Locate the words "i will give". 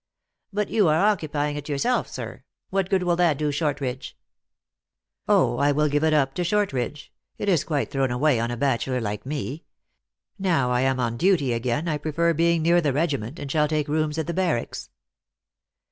5.59-6.03